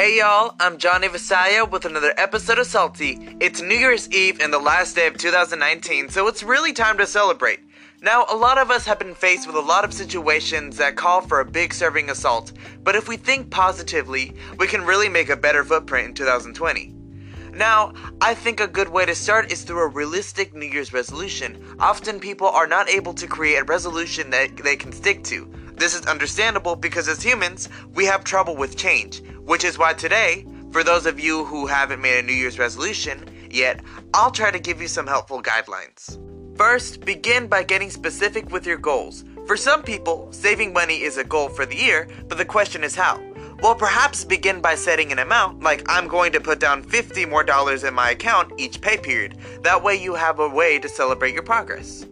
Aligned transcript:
Hey 0.00 0.16
y'all, 0.16 0.54
I'm 0.58 0.78
Johnny 0.78 1.08
Visaya 1.08 1.70
with 1.70 1.84
another 1.84 2.14
episode 2.16 2.58
of 2.58 2.66
Salty. 2.66 3.36
It's 3.38 3.60
New 3.60 3.74
Year's 3.74 4.08
Eve 4.08 4.40
and 4.40 4.50
the 4.50 4.58
last 4.58 4.96
day 4.96 5.06
of 5.06 5.18
2019, 5.18 6.08
so 6.08 6.26
it's 6.26 6.42
really 6.42 6.72
time 6.72 6.96
to 6.96 7.06
celebrate. 7.06 7.60
Now, 8.00 8.24
a 8.30 8.34
lot 8.34 8.56
of 8.56 8.70
us 8.70 8.86
have 8.86 8.98
been 8.98 9.14
faced 9.14 9.46
with 9.46 9.56
a 9.56 9.60
lot 9.60 9.84
of 9.84 9.92
situations 9.92 10.78
that 10.78 10.96
call 10.96 11.20
for 11.20 11.40
a 11.40 11.44
big 11.44 11.74
serving 11.74 12.08
of 12.08 12.16
salt, 12.16 12.54
but 12.82 12.96
if 12.96 13.08
we 13.08 13.18
think 13.18 13.50
positively, 13.50 14.34
we 14.56 14.66
can 14.66 14.86
really 14.86 15.10
make 15.10 15.28
a 15.28 15.36
better 15.36 15.64
footprint 15.64 16.08
in 16.08 16.14
2020. 16.14 16.94
Now, 17.52 17.92
I 18.22 18.32
think 18.32 18.60
a 18.60 18.66
good 18.66 18.88
way 18.88 19.04
to 19.04 19.14
start 19.14 19.52
is 19.52 19.64
through 19.64 19.82
a 19.82 19.88
realistic 19.88 20.54
New 20.54 20.64
Year's 20.64 20.94
resolution. 20.94 21.62
Often 21.78 22.20
people 22.20 22.48
are 22.48 22.66
not 22.66 22.88
able 22.88 23.12
to 23.12 23.26
create 23.26 23.60
a 23.60 23.64
resolution 23.64 24.30
that 24.30 24.56
they 24.56 24.76
can 24.76 24.92
stick 24.92 25.22
to. 25.24 25.46
This 25.74 25.94
is 25.94 26.06
understandable 26.06 26.76
because 26.76 27.08
as 27.08 27.22
humans, 27.22 27.68
we 27.94 28.04
have 28.04 28.22
trouble 28.22 28.56
with 28.56 28.76
change, 28.76 29.22
which 29.50 29.64
is 29.64 29.76
why 29.76 29.92
today, 29.92 30.46
for 30.70 30.84
those 30.84 31.06
of 31.06 31.18
you 31.18 31.44
who 31.44 31.66
haven't 31.66 32.00
made 32.00 32.20
a 32.20 32.22
New 32.22 32.32
Year's 32.32 32.60
resolution 32.60 33.28
yet, 33.50 33.80
I'll 34.14 34.30
try 34.30 34.52
to 34.52 34.60
give 34.60 34.80
you 34.80 34.86
some 34.86 35.08
helpful 35.08 35.42
guidelines. 35.42 36.16
First, 36.56 37.04
begin 37.04 37.48
by 37.48 37.64
getting 37.64 37.90
specific 37.90 38.52
with 38.52 38.64
your 38.64 38.76
goals. 38.76 39.24
For 39.48 39.56
some 39.56 39.82
people, 39.82 40.28
saving 40.30 40.72
money 40.72 41.02
is 41.02 41.18
a 41.18 41.24
goal 41.24 41.48
for 41.48 41.66
the 41.66 41.74
year, 41.74 42.08
but 42.28 42.38
the 42.38 42.44
question 42.44 42.84
is 42.84 42.94
how. 42.94 43.20
Well, 43.60 43.74
perhaps 43.74 44.24
begin 44.24 44.60
by 44.60 44.76
setting 44.76 45.10
an 45.10 45.18
amount, 45.18 45.64
like 45.64 45.82
I'm 45.88 46.06
going 46.06 46.30
to 46.30 46.40
put 46.40 46.60
down 46.60 46.84
50 46.84 47.26
more 47.26 47.42
dollars 47.42 47.82
in 47.82 47.92
my 47.92 48.10
account 48.10 48.52
each 48.56 48.80
pay 48.80 48.98
period. 48.98 49.36
That 49.64 49.82
way, 49.82 49.96
you 49.96 50.14
have 50.14 50.38
a 50.38 50.48
way 50.48 50.78
to 50.78 50.88
celebrate 50.88 51.34
your 51.34 51.42
progress. 51.42 52.06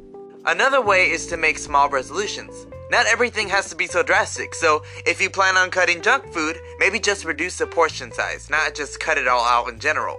Another 0.48 0.80
way 0.80 1.10
is 1.10 1.26
to 1.26 1.36
make 1.36 1.58
small 1.58 1.90
resolutions. 1.90 2.66
Not 2.90 3.04
everything 3.06 3.50
has 3.50 3.68
to 3.68 3.76
be 3.76 3.86
so 3.86 4.02
drastic, 4.02 4.54
so 4.54 4.82
if 5.04 5.20
you 5.20 5.28
plan 5.28 5.58
on 5.58 5.70
cutting 5.70 6.00
junk 6.00 6.32
food, 6.32 6.58
maybe 6.78 6.98
just 6.98 7.26
reduce 7.26 7.58
the 7.58 7.66
portion 7.66 8.10
size, 8.10 8.48
not 8.48 8.74
just 8.74 8.98
cut 8.98 9.18
it 9.18 9.28
all 9.28 9.44
out 9.44 9.68
in 9.68 9.78
general. 9.78 10.18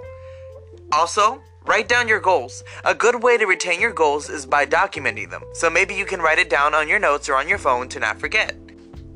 Also, 0.92 1.42
write 1.66 1.90
down 1.90 2.08
your 2.08 2.20
goals. 2.20 2.64
A 2.86 2.94
good 2.94 3.24
way 3.24 3.40
to 3.40 3.48
retain 3.48 3.82
your 3.82 3.92
goals 3.92 4.30
is 4.30 4.46
by 4.46 4.68
documenting 4.68 5.32
them, 5.32 5.42
so 5.54 5.68
maybe 5.68 5.96
you 5.96 6.06
can 6.06 6.22
write 6.22 6.38
it 6.38 6.52
down 6.52 6.76
on 6.76 6.88
your 6.88 7.00
notes 7.00 7.28
or 7.28 7.34
on 7.34 7.50
your 7.50 7.58
phone 7.58 7.90
to 7.90 8.00
not 8.00 8.20
forget. 8.20 8.56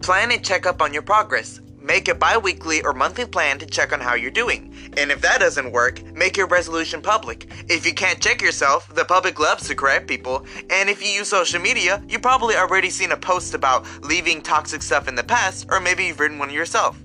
Plan 0.01 0.31
and 0.31 0.43
check 0.43 0.65
up 0.65 0.81
on 0.81 0.95
your 0.95 1.03
progress. 1.03 1.61
Make 1.83 2.07
a 2.07 2.15
bi 2.15 2.37
weekly 2.37 2.81
or 2.81 2.93
monthly 2.93 3.25
plan 3.25 3.59
to 3.59 3.65
check 3.65 3.91
on 3.91 3.99
how 3.99 4.15
you're 4.15 4.31
doing. 4.31 4.73
And 4.95 5.11
if 5.11 5.19
that 5.19 5.41
doesn't 5.41 5.73
work, 5.73 6.01
make 6.15 6.37
your 6.37 6.47
resolution 6.47 7.01
public. 7.01 7.45
If 7.67 7.85
you 7.85 7.93
can't 7.93 8.21
check 8.21 8.41
yourself, 8.41 8.87
the 8.95 9.03
public 9.03 9.37
loves 9.37 9.67
to 9.67 9.75
correct 9.75 10.07
people. 10.07 10.45
And 10.69 10.89
if 10.89 11.03
you 11.03 11.09
use 11.09 11.27
social 11.27 11.59
media, 11.59 12.01
you 12.07 12.19
probably 12.19 12.55
already 12.55 12.89
seen 12.89 13.11
a 13.11 13.17
post 13.17 13.53
about 13.53 13.85
leaving 14.01 14.41
toxic 14.41 14.81
stuff 14.81 15.09
in 15.09 15.15
the 15.15 15.25
past, 15.25 15.67
or 15.69 15.81
maybe 15.81 16.05
you've 16.05 16.21
written 16.21 16.39
one 16.39 16.49
yourself. 16.49 16.97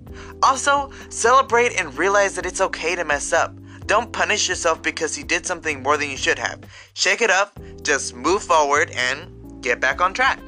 Also, 0.45 0.93
celebrate 1.09 1.73
and 1.73 1.99
realize 1.99 2.37
that 2.37 2.47
it's 2.47 2.61
okay 2.61 2.95
to 2.95 3.05
mess 3.05 3.33
up. 3.33 3.59
Don't 3.87 4.13
punish 4.13 4.49
yourself 4.49 4.81
because 4.81 5.19
you 5.19 5.25
did 5.25 5.45
something 5.45 5.83
more 5.83 5.97
than 5.97 6.09
you 6.09 6.17
should 6.17 6.39
have. 6.39 6.61
Shake 6.95 7.21
it 7.21 7.31
up, 7.31 7.59
just 7.83 8.15
move 8.15 8.45
forward, 8.45 8.93
and 8.93 9.61
get 9.61 9.81
back 9.81 10.01
on 10.01 10.15
track. 10.15 10.39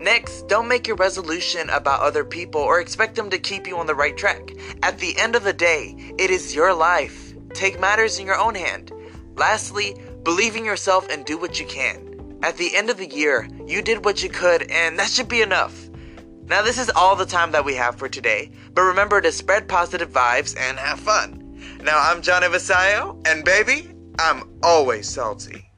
Next, 0.00 0.48
don't 0.48 0.66
make 0.66 0.86
your 0.86 0.96
resolution 0.96 1.68
about 1.68 2.00
other 2.00 2.24
people 2.24 2.62
or 2.62 2.80
expect 2.80 3.16
them 3.16 3.28
to 3.28 3.38
keep 3.38 3.66
you 3.66 3.76
on 3.76 3.86
the 3.86 3.94
right 3.94 4.16
track. 4.16 4.50
At 4.82 4.98
the 4.98 5.14
end 5.18 5.36
of 5.36 5.44
the 5.44 5.52
day, 5.52 5.94
it 6.18 6.30
is 6.30 6.54
your 6.54 6.72
life. 6.72 7.34
Take 7.52 7.78
matters 7.78 8.18
in 8.18 8.24
your 8.24 8.38
own 8.38 8.54
hand. 8.54 8.92
Lastly, 9.36 9.94
believe 10.22 10.56
in 10.56 10.64
yourself 10.64 11.06
and 11.10 11.26
do 11.26 11.36
what 11.36 11.60
you 11.60 11.66
can. 11.66 12.38
At 12.42 12.56
the 12.56 12.74
end 12.74 12.88
of 12.88 12.96
the 12.96 13.08
year, 13.08 13.46
you 13.66 13.82
did 13.82 14.02
what 14.06 14.22
you 14.22 14.30
could, 14.30 14.70
and 14.70 14.98
that 14.98 15.10
should 15.10 15.28
be 15.28 15.42
enough. 15.42 15.90
Now, 16.46 16.62
this 16.62 16.78
is 16.78 16.90
all 16.96 17.14
the 17.14 17.26
time 17.26 17.52
that 17.52 17.66
we 17.66 17.74
have 17.74 17.96
for 17.96 18.08
today, 18.08 18.50
but 18.72 18.82
remember 18.82 19.20
to 19.20 19.30
spread 19.30 19.68
positive 19.68 20.10
vibes 20.10 20.56
and 20.58 20.78
have 20.78 20.98
fun. 20.98 21.60
Now, 21.82 21.98
I'm 21.98 22.22
Johnny 22.22 22.46
Vasayo, 22.46 23.20
and 23.28 23.44
baby, 23.44 23.90
I'm 24.18 24.48
always 24.62 25.10
salty. 25.10 25.69